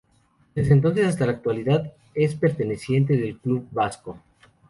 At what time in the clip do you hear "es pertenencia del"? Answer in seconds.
2.15-3.37